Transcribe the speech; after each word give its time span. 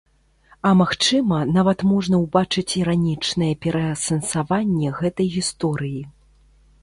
А 0.69 0.69
магчыма, 0.79 1.39
нават 1.57 1.83
можна 1.89 2.15
ўбачыць 2.23 2.75
іранічнае 2.81 3.51
пераасэнсаванне 3.65 4.87
гэтай 5.03 5.27
гісторыі. 5.37 6.01